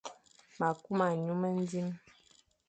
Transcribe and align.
Ma 0.57 0.67
a 0.73 0.79
kuma 0.83 1.05
nyu 1.23 1.33
mendi, 1.41 1.81